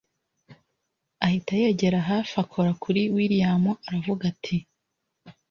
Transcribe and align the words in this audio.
ahita 1.25 1.51
yegera 1.61 1.99
hafi 2.09 2.33
akora 2.43 2.71
kuri 2.83 3.01
william 3.15 3.63
aravuga 3.87 4.23
ati 4.33 4.57